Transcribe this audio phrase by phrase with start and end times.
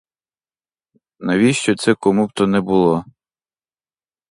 [1.19, 3.05] Навіщо це кому б то не було?